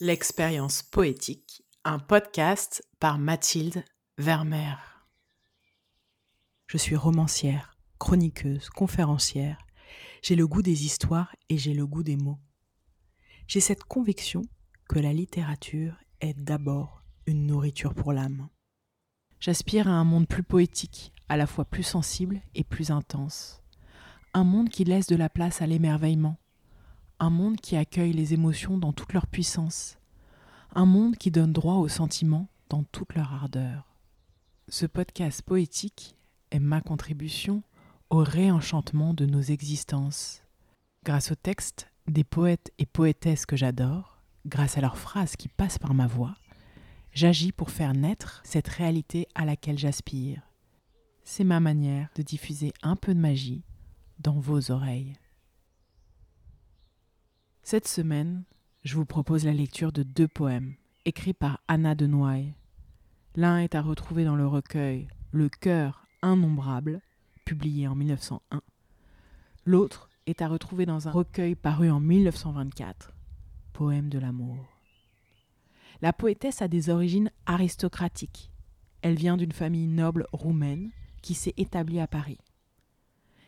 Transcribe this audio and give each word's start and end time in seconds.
L'expérience 0.00 0.82
poétique, 0.82 1.62
un 1.84 2.00
podcast 2.00 2.82
par 2.98 3.16
Mathilde 3.16 3.84
Vermeer. 4.18 4.76
Je 6.66 6.78
suis 6.78 6.96
romancière, 6.96 7.76
chroniqueuse, 8.00 8.70
conférencière. 8.70 9.64
J'ai 10.20 10.34
le 10.34 10.48
goût 10.48 10.62
des 10.62 10.84
histoires 10.84 11.36
et 11.48 11.58
j'ai 11.58 11.74
le 11.74 11.86
goût 11.86 12.02
des 12.02 12.16
mots. 12.16 12.40
J'ai 13.46 13.60
cette 13.60 13.84
conviction 13.84 14.42
que 14.88 14.98
la 14.98 15.12
littérature 15.12 15.94
est 16.20 16.34
d'abord 16.34 17.04
une 17.26 17.46
nourriture 17.46 17.94
pour 17.94 18.12
l'âme. 18.12 18.48
J'aspire 19.38 19.86
à 19.86 19.92
un 19.92 20.04
monde 20.04 20.26
plus 20.26 20.42
poétique, 20.42 21.12
à 21.28 21.36
la 21.36 21.46
fois 21.46 21.66
plus 21.66 21.84
sensible 21.84 22.40
et 22.56 22.64
plus 22.64 22.90
intense. 22.90 23.62
Un 24.32 24.42
monde 24.42 24.70
qui 24.70 24.82
laisse 24.82 25.06
de 25.06 25.14
la 25.14 25.28
place 25.28 25.62
à 25.62 25.68
l'émerveillement, 25.68 26.36
un 27.18 27.30
monde 27.30 27.56
qui 27.60 27.76
accueille 27.76 28.12
les 28.12 28.34
émotions 28.34 28.78
dans 28.78 28.92
toute 28.92 29.12
leur 29.12 29.26
puissance, 29.26 29.98
un 30.74 30.86
monde 30.86 31.16
qui 31.16 31.30
donne 31.30 31.52
droit 31.52 31.76
aux 31.76 31.88
sentiments 31.88 32.48
dans 32.68 32.82
toute 32.82 33.14
leur 33.14 33.32
ardeur. 33.32 33.94
Ce 34.68 34.86
podcast 34.86 35.42
poétique 35.42 36.16
est 36.50 36.58
ma 36.58 36.80
contribution 36.80 37.62
au 38.10 38.18
réenchantement 38.18 39.14
de 39.14 39.26
nos 39.26 39.40
existences. 39.40 40.42
Grâce 41.04 41.30
aux 41.30 41.36
textes 41.36 41.90
des 42.06 42.24
poètes 42.24 42.72
et 42.78 42.86
poétesses 42.86 43.46
que 43.46 43.56
j'adore, 43.56 44.20
grâce 44.46 44.76
à 44.76 44.80
leurs 44.80 44.98
phrases 44.98 45.36
qui 45.36 45.48
passent 45.48 45.78
par 45.78 45.94
ma 45.94 46.06
voix, 46.06 46.34
j'agis 47.12 47.52
pour 47.52 47.70
faire 47.70 47.94
naître 47.94 48.40
cette 48.44 48.68
réalité 48.68 49.28
à 49.34 49.44
laquelle 49.44 49.78
j'aspire. 49.78 50.42
C'est 51.24 51.44
ma 51.44 51.60
manière 51.60 52.08
de 52.16 52.22
diffuser 52.22 52.72
un 52.82 52.96
peu 52.96 53.14
de 53.14 53.20
magie 53.20 53.62
dans 54.18 54.38
vos 54.38 54.70
oreilles. 54.70 55.14
Cette 57.66 57.88
semaine, 57.88 58.44
je 58.82 58.94
vous 58.94 59.06
propose 59.06 59.46
la 59.46 59.54
lecture 59.54 59.90
de 59.90 60.02
deux 60.02 60.28
poèmes 60.28 60.74
écrits 61.06 61.32
par 61.32 61.62
Anna 61.66 61.94
de 61.94 62.06
Noailles. 62.06 62.52
L'un 63.36 63.56
est 63.56 63.74
à 63.74 63.80
retrouver 63.80 64.26
dans 64.26 64.36
le 64.36 64.46
recueil 64.46 65.08
Le 65.30 65.48
cœur 65.48 66.06
innombrable, 66.22 67.00
publié 67.46 67.88
en 67.88 67.94
1901. 67.94 68.60
L'autre 69.64 70.10
est 70.26 70.42
à 70.42 70.48
retrouver 70.48 70.84
dans 70.84 71.08
un 71.08 71.10
recueil 71.10 71.54
paru 71.54 71.90
en 71.90 72.00
1924, 72.00 73.14
Poème 73.72 74.10
de 74.10 74.18
l'amour. 74.18 74.58
La 76.02 76.12
poétesse 76.12 76.60
a 76.60 76.68
des 76.68 76.90
origines 76.90 77.30
aristocratiques. 77.46 78.50
Elle 79.00 79.16
vient 79.16 79.38
d'une 79.38 79.52
famille 79.52 79.88
noble 79.88 80.26
roumaine 80.34 80.90
qui 81.22 81.32
s'est 81.32 81.54
établie 81.56 82.00
à 82.00 82.06
Paris. 82.06 82.40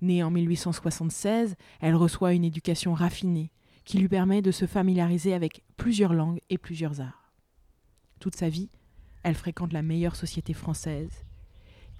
Née 0.00 0.22
en 0.22 0.30
1876, 0.30 1.56
elle 1.82 1.94
reçoit 1.94 2.32
une 2.32 2.44
éducation 2.44 2.94
raffinée 2.94 3.52
qui 3.88 3.96
lui 3.96 4.08
permet 4.08 4.42
de 4.42 4.50
se 4.50 4.66
familiariser 4.66 5.32
avec 5.32 5.62
plusieurs 5.78 6.12
langues 6.12 6.42
et 6.50 6.58
plusieurs 6.58 7.00
arts. 7.00 7.32
Toute 8.20 8.36
sa 8.36 8.50
vie, 8.50 8.68
elle 9.22 9.34
fréquente 9.34 9.72
la 9.72 9.80
meilleure 9.80 10.14
société 10.14 10.52
française 10.52 11.24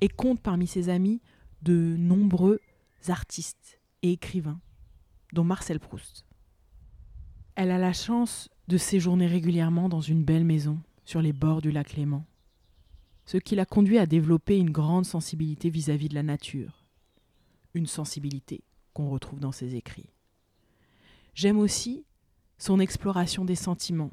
et 0.03 0.11
compte 0.11 0.43
parmi 0.43 0.67
ses 0.67 0.91
amis 0.91 1.23
de 1.63 1.97
nombreux 1.97 2.61
artistes 3.09 3.81
et 4.03 4.13
écrivains, 4.13 4.61
dont 5.33 5.45
Marcel 5.45 5.81
Proust. 5.81 6.27
Elle 7.55 7.71
a 7.71 7.79
la 7.79 7.95
chance 7.95 8.51
de 8.69 8.77
séjourner 8.77 9.27
régulièrement 9.27 9.89
dans 9.89 10.03
une 10.03 10.25
belle 10.25 10.45
maison 10.45 10.79
sur 11.07 11.23
les 11.23 11.33
bords 11.33 11.63
du 11.63 11.71
lac 11.71 11.95
Léman, 11.95 12.27
ce 13.25 13.39
qui 13.39 13.55
l'a 13.55 13.65
conduit 13.65 13.97
à 13.97 14.05
développer 14.05 14.59
une 14.59 14.73
grande 14.73 15.07
sensibilité 15.07 15.71
vis-à-vis 15.71 16.09
-vis 16.09 16.11
de 16.11 16.17
la 16.17 16.23
nature, 16.23 16.85
une 17.73 17.87
sensibilité 17.87 18.63
qu'on 18.93 19.09
retrouve 19.09 19.41
dans 19.41 19.53
ses 19.53 19.75
écrits. 19.75 20.11
J'aime 21.39 21.61
aussi 21.61 22.05
son 22.59 22.81
exploration 22.81 23.45
des 23.45 23.55
sentiments, 23.55 24.11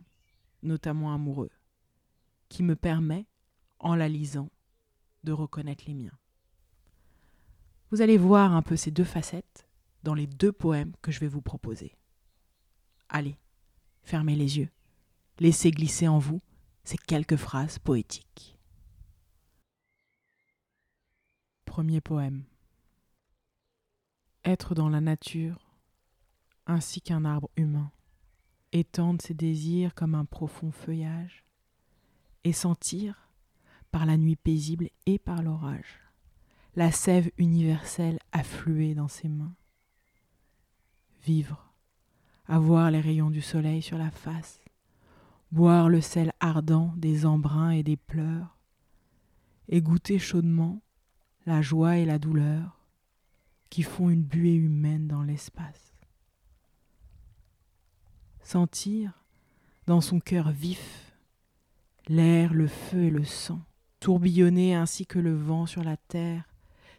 notamment 0.61 1.11
amoureux, 1.11 1.49
qui 2.49 2.61
me 2.61 2.75
permet, 2.75 3.25
en 3.79 3.95
la 3.95 4.07
lisant, 4.07 4.51
de 5.23 5.31
reconnaître 5.31 5.85
les 5.87 5.95
miens. 5.95 6.19
Vous 7.89 8.03
allez 8.03 8.19
voir 8.19 8.53
un 8.53 8.61
peu 8.61 8.75
ces 8.75 8.91
deux 8.91 9.03
facettes 9.03 9.67
dans 10.03 10.13
les 10.13 10.27
deux 10.27 10.51
poèmes 10.51 10.93
que 11.01 11.11
je 11.11 11.19
vais 11.19 11.27
vous 11.27 11.41
proposer. 11.41 11.97
Allez, 13.09 13.39
fermez 14.03 14.35
les 14.35 14.59
yeux, 14.59 14.69
laissez 15.39 15.71
glisser 15.71 16.07
en 16.07 16.19
vous 16.19 16.43
ces 16.83 16.97
quelques 16.97 17.37
phrases 17.37 17.79
poétiques. 17.79 18.59
Premier 21.65 22.01
poème. 22.01 22.43
Être 24.43 24.75
dans 24.75 24.89
la 24.89 25.01
nature 25.01 25.64
ainsi 26.67 27.01
qu'un 27.01 27.25
arbre 27.25 27.49
humain, 27.57 27.91
étendre 28.71 29.21
ses 29.21 29.33
désirs 29.33 29.93
comme 29.93 30.15
un 30.15 30.25
profond 30.25 30.71
feuillage, 30.71 31.43
et 32.43 32.53
sentir, 32.53 33.29
par 33.91 34.05
la 34.05 34.17
nuit 34.17 34.35
paisible 34.35 34.89
et 35.05 35.17
par 35.17 35.41
l'orage, 35.41 36.01
la 36.75 36.91
sève 36.91 37.31
universelle 37.37 38.19
affluer 38.31 38.93
dans 38.93 39.07
ses 39.07 39.29
mains. 39.29 39.55
Vivre, 41.23 41.73
avoir 42.47 42.91
les 42.91 42.99
rayons 42.99 43.29
du 43.29 43.41
soleil 43.41 43.81
sur 43.81 43.97
la 43.97 44.11
face, 44.11 44.59
boire 45.51 45.89
le 45.89 46.01
sel 46.01 46.33
ardent 46.39 46.93
des 46.97 47.25
embruns 47.25 47.71
et 47.71 47.83
des 47.83 47.97
pleurs, 47.97 48.57
et 49.69 49.81
goûter 49.81 50.19
chaudement 50.19 50.81
la 51.45 51.61
joie 51.61 51.97
et 51.97 52.05
la 52.05 52.19
douleur 52.19 52.79
qui 53.69 53.81
font 53.83 54.09
une 54.09 54.23
buée 54.23 54.55
humaine 54.55 55.07
dans 55.07 55.23
l'espace 55.23 55.94
sentir 58.45 59.11
dans 59.87 60.01
son 60.01 60.19
cœur 60.19 60.51
vif 60.51 61.11
l'air, 62.07 62.53
le 62.53 62.67
feu 62.67 63.05
et 63.05 63.09
le 63.09 63.23
sang, 63.23 63.59
tourbillonner 63.99 64.75
ainsi 64.75 65.07
que 65.07 65.17
le 65.17 65.35
vent 65.35 65.65
sur 65.65 65.83
la 65.83 65.97
terre, 65.97 66.47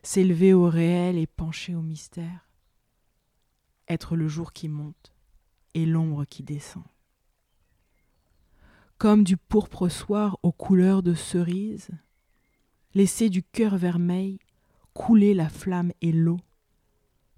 s'élever 0.03 0.53
au 0.53 0.69
réel 0.69 1.17
et 1.17 1.29
pencher 1.29 1.77
au 1.77 1.83
mystère, 1.83 2.49
être 3.89 4.17
le 4.17 4.27
jour 4.27 4.53
qui 4.53 4.69
monte 4.69 5.13
et 5.75 5.87
l'ombre 5.87 6.25
qui 6.25 6.43
descend. 6.43 6.83
Comme 8.99 9.23
du 9.23 9.37
pourpre 9.37 9.89
soir 9.89 10.39
aux 10.43 10.53
couleurs 10.53 11.05
de 11.05 11.15
cerise, 11.15 11.91
laisser 12.95 13.29
du 13.31 13.45
cœur 13.45 13.77
vermeil 13.77 14.41
couler 14.95 15.35
la 15.35 15.49
flamme 15.49 15.93
et 16.01 16.11
l'eau, 16.11 16.41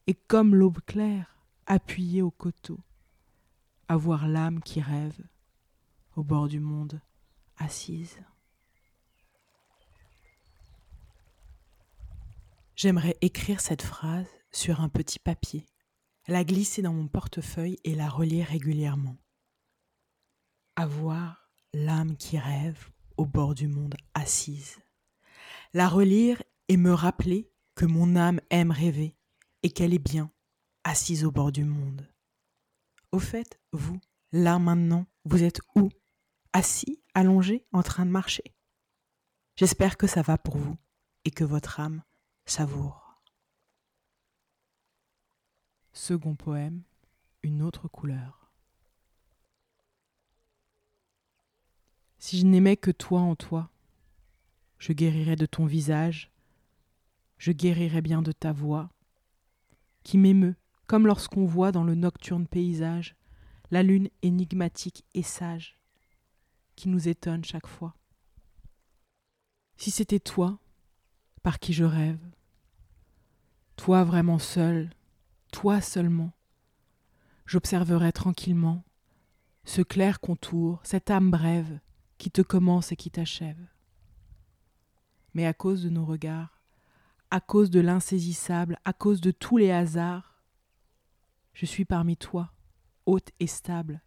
et 0.07 0.15
comme 0.15 0.55
l'aube 0.55 0.81
claire, 0.87 1.37
appuyée 1.67 2.23
au 2.23 2.31
coteau, 2.31 2.79
avoir 3.89 4.29
l'âme 4.29 4.61
qui 4.61 4.81
rêve 4.81 5.19
au 6.15 6.23
bord 6.23 6.49
du 6.49 6.61
monde 6.61 7.01
assise. 7.57 8.19
J'aimerais 12.77 13.17
écrire 13.23 13.61
cette 13.61 13.83
phrase 13.83 14.29
sur 14.53 14.81
un 14.81 14.89
petit 14.89 15.19
papier, 15.19 15.67
la 16.29 16.45
glisser 16.45 16.83
dans 16.83 16.93
mon 16.93 17.09
portefeuille 17.09 17.79
et 17.85 17.95
la 17.95 18.09
relire 18.09 18.47
régulièrement. 18.47 19.17
Avoir 20.77 21.51
l'âme 21.73 22.17
qui 22.17 22.39
rêve 22.39 22.91
au 23.17 23.27
bord 23.27 23.55
du 23.55 23.67
monde 23.67 23.97
assise. 24.15 24.79
La 25.75 25.89
relire 25.89 26.43
et 26.69 26.77
me 26.77 26.93
rappeler 26.93 27.51
que 27.75 27.85
mon 27.85 28.15
âme 28.17 28.41
aime 28.51 28.71
rêver 28.71 29.17
et 29.63 29.71
qu'elle 29.71 29.95
est 29.95 29.99
bien 29.99 30.31
assise 30.85 31.25
au 31.25 31.31
bord 31.31 31.53
du 31.53 31.65
monde. 31.65 32.07
Au 33.13 33.19
fait, 33.19 33.59
vous, 33.73 34.01
là 34.33 34.59
maintenant, 34.59 35.07
vous 35.25 35.43
êtes 35.43 35.61
où? 35.75 35.89
Assis, 36.53 37.03
allongé, 37.15 37.67
en 37.73 37.83
train 37.83 38.05
de 38.07 38.11
marcher 38.11 38.55
J'espère 39.57 39.97
que 39.97 40.07
ça 40.07 40.23
va 40.23 40.39
pour 40.39 40.57
vous 40.57 40.77
et 41.25 41.31
que 41.31 41.45
votre 41.45 41.81
âme 41.81 42.03
savoure. 42.45 43.23
Second 45.93 46.37
poème, 46.37 46.83
une 47.43 47.63
autre 47.63 47.89
couleur. 47.89 48.53
Si 52.19 52.39
je 52.39 52.47
n'aimais 52.47 52.77
que 52.77 52.91
toi 52.91 53.21
en 53.21 53.37
toi, 53.37 53.71
je 54.79 54.93
guérirais 54.93 55.37
de 55.37 55.47
ton 55.47 55.67
visage, 55.67 56.31
je 57.39 57.53
guérirais 57.53 58.03
bien 58.03 58.23
de 58.23 58.33
ta 58.33 58.53
voix, 58.53 58.91
qui 60.03 60.19
m'émeut 60.19 60.57
comme 60.89 61.07
lorsqu'on 61.07 61.45
voit 61.45 61.71
dans 61.71 61.85
le 61.85 61.95
nocturne 61.95 62.49
paysage 62.49 63.15
la 63.71 63.83
lune 63.83 64.09
énigmatique 64.23 65.05
et 65.15 65.23
sage 65.23 65.79
qui 66.75 66.89
nous 66.89 67.09
étonne 67.09 67.45
chaque 67.45 67.67
fois. 67.67 67.95
Si 69.77 69.91
c'était 69.91 70.19
toi, 70.19 70.59
par 71.43 71.61
qui 71.61 71.73
je 71.73 71.85
rêve, 71.85 72.19
toi 73.77 74.03
vraiment 74.03 74.39
seul, 74.39 74.91
toi 75.53 75.81
seulement, 75.81 76.33
j'observerais 77.47 78.13
tranquillement 78.13 78.83
ce 79.65 79.83
clair 79.83 80.21
contour, 80.21 80.81
cette 80.83 81.11
âme 81.11 81.31
brève 81.31 81.81
qui 82.17 82.31
te 82.31 82.41
commence 82.41 82.93
et 82.93 82.97
qui 82.97 83.11
t'achève. 83.11 83.69
Mais 85.35 85.47
à 85.47 85.53
cause 85.53 85.85
de 85.85 85.91
nos 85.91 86.07
regards, 86.07 86.63
à 87.31 87.41
cause 87.41 87.69
de 87.71 87.81
l'insaisissable, 87.81 88.79
à 88.87 88.95
cause 88.95 89.21
de 89.21 89.31
tous 89.31 89.59
les 89.59 89.71
hasards, 89.71 90.28
je 91.59 91.67
suis 91.67 91.85
parmi 91.85 92.17
toi, 92.17 92.53
haute 93.05 93.33
et 93.41 93.49
stable, 93.49 94.01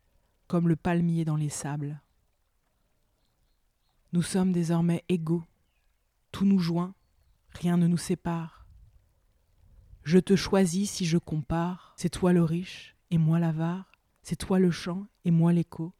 comme 0.47 0.69
le 0.69 0.77
palmier 0.77 1.25
dans 1.25 1.35
les 1.35 1.49
sables. 1.49 2.01
Nous 4.13 4.21
sommes 4.21 4.53
désormais 4.53 5.03
égaux, 5.09 5.43
tout 6.31 6.45
nous 6.45 6.59
joint, 6.59 6.95
rien 7.49 7.75
ne 7.75 7.87
nous 7.87 7.97
sépare. 7.97 8.65
Je 10.03 10.17
te 10.17 10.37
choisis 10.37 10.89
si 10.89 11.05
je 11.05 11.17
compare, 11.17 11.93
c'est 11.97 12.07
toi 12.07 12.31
le 12.31 12.41
riche 12.41 12.95
et 13.09 13.17
moi 13.17 13.37
l'avare, 13.37 13.91
c'est 14.23 14.37
toi 14.37 14.57
le 14.57 14.71
chant 14.71 15.07
et 15.25 15.31
moi 15.31 15.51
l'écho. 15.51 15.93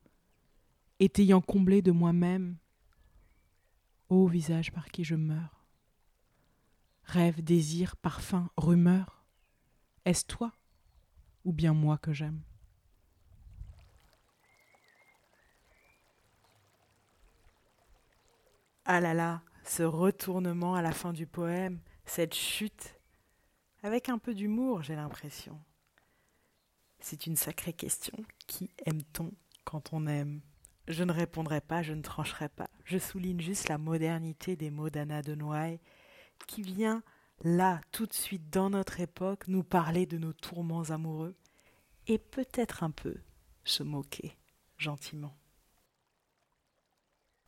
Et 1.02 1.10
t'ayant 1.10 1.42
comblé 1.42 1.82
de 1.82 1.92
moi-même, 1.92 2.56
ô 4.08 4.26
visage 4.26 4.72
par 4.72 4.88
qui 4.88 5.04
je 5.04 5.16
meurs. 5.16 5.66
Rêve, 7.04 7.44
désir, 7.44 7.98
parfum, 7.98 8.50
rumeur, 8.56 9.26
est-ce 10.06 10.26
toi 10.26 10.54
ou 11.46 11.54
bien 11.54 11.74
moi 11.74 11.98
que 11.98 12.14
j'aime 12.14 12.42
Ah 18.86 19.00
là 19.00 19.14
là, 19.14 19.42
ce 19.64 19.84
retournement 19.84 20.76
à 20.76 20.82
la 20.82 20.92
fin 20.92 21.14
du 21.14 21.28
poème, 21.28 21.80
cette 22.06 22.34
chute, 22.34 23.00
avec 23.84 24.10
un 24.10 24.18
peu 24.18 24.34
d'humour, 24.34 24.84
j'ai 24.84 24.96
l'impression. 24.96 25.60
C'est 27.00 27.26
une 27.26 27.36
sacrée 27.36 27.74
question. 27.74 28.18
Qui 28.48 28.70
aime-t-on 28.86 29.32
quand 29.64 29.94
on 29.94 30.08
aime? 30.08 30.42
Je 30.88 31.04
ne 31.04 31.12
répondrai 31.12 31.62
pas, 31.62 31.84
je 31.84 31.94
ne 31.94 32.02
trancherai 32.02 32.50
pas. 32.50 32.70
Je 32.84 32.98
souligne 32.98 33.40
juste 33.40 33.70
la 33.70 33.78
modernité 33.78 34.56
des 34.56 34.72
mots 34.72 34.90
d'Anna 34.90 35.22
de 35.22 35.36
Noailles, 35.36 35.80
qui 36.48 36.62
vient 36.62 37.02
là, 37.44 37.82
tout 37.92 38.06
de 38.06 38.14
suite, 38.14 38.50
dans 38.50 38.70
notre 38.70 39.00
époque, 39.00 39.48
nous 39.48 39.64
parler 39.64 40.06
de 40.06 40.18
nos 40.18 40.34
tourments 40.34 40.90
amoureux, 40.90 41.36
et 42.08 42.18
peut-être 42.18 42.84
un 42.84 42.92
peu 42.92 43.16
se 43.64 43.84
moquer 43.84 44.38
gentiment. 44.78 45.36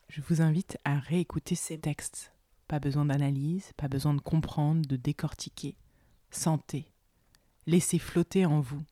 Je 0.10 0.22
vous 0.22 0.42
invite 0.42 0.78
à 0.86 1.00
réécouter 1.00 1.56
ces 1.56 1.80
textes. 1.80 2.32
Pas 2.68 2.80
besoin 2.80 3.06
d'analyse, 3.06 3.72
pas 3.78 3.88
besoin 3.88 4.14
de 4.14 4.22
comprendre, 4.22 4.88
de 4.88 4.96
décortiquer. 4.96 5.76
Sentez. 6.30 6.92
Laissez 7.66 8.00
flotter 8.00 8.46
en 8.46 8.60
vous. 8.60 8.84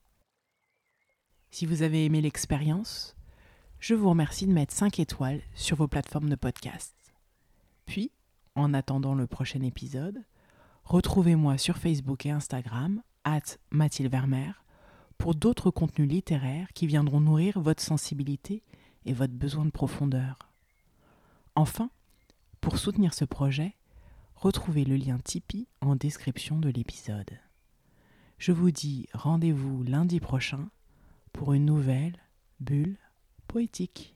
Si 1.51 1.65
vous 1.65 1.83
avez 1.83 2.05
aimé 2.05 2.21
l'expérience, 2.21 3.15
je 3.79 3.93
vous 3.93 4.09
remercie 4.09 4.47
de 4.47 4.53
mettre 4.53 4.73
5 4.73 4.99
étoiles 4.99 5.41
sur 5.53 5.77
vos 5.77 5.87
plateformes 5.87 6.29
de 6.29 6.35
podcast. 6.35 6.95
Puis, 7.85 8.11
en 8.55 8.73
attendant 8.73 9.15
le 9.15 9.27
prochain 9.27 9.61
épisode, 9.61 10.23
retrouvez-moi 10.83 11.57
sur 11.57 11.77
Facebook 11.77 12.25
et 12.25 12.31
Instagram, 12.31 13.01
at 13.23 13.57
Mathilde 13.69 14.11
pour 15.17 15.35
d'autres 15.35 15.69
contenus 15.69 16.09
littéraires 16.09 16.73
qui 16.73 16.87
viendront 16.87 17.19
nourrir 17.19 17.59
votre 17.59 17.83
sensibilité 17.83 18.63
et 19.05 19.13
votre 19.13 19.33
besoin 19.33 19.65
de 19.65 19.71
profondeur. 19.71 20.51
Enfin, 21.55 21.91
pour 22.59 22.77
soutenir 22.77 23.13
ce 23.13 23.25
projet, 23.25 23.75
retrouvez 24.35 24.85
le 24.85 24.95
lien 24.95 25.19
Tipeee 25.19 25.67
en 25.81 25.95
description 25.95 26.59
de 26.59 26.69
l'épisode. 26.69 27.39
Je 28.37 28.51
vous 28.51 28.71
dis 28.71 29.07
rendez-vous 29.13 29.83
lundi 29.83 30.19
prochain 30.19 30.69
pour 31.33 31.53
une 31.53 31.65
nouvelle 31.65 32.17
bulle 32.59 32.97
poétique. 33.47 34.15